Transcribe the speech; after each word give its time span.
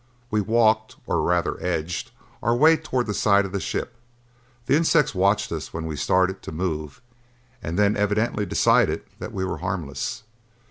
We 0.31 0.41
walked, 0.41 0.95
or 1.05 1.21
rather 1.21 1.61
edged, 1.63 2.09
our 2.41 2.55
way 2.55 2.75
toward 2.75 3.05
the 3.05 3.13
side 3.13 3.45
of 3.45 3.51
the 3.51 3.59
ship. 3.59 3.93
The 4.65 4.75
insects 4.75 5.13
watched 5.13 5.51
us 5.51 5.73
when 5.75 5.85
we 5.85 5.95
started 5.95 6.41
to 6.41 6.51
move 6.51 7.03
and 7.61 7.77
then 7.77 7.95
evidently 7.95 8.47
decided 8.47 9.03
that 9.19 9.31
we 9.31 9.45
were 9.45 9.59
harmless. 9.59 10.23